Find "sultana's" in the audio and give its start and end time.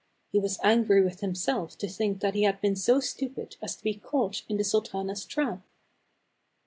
4.63-5.25